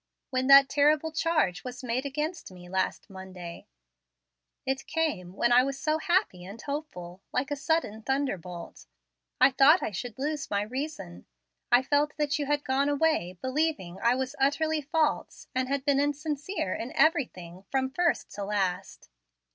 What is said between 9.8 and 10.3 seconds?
I should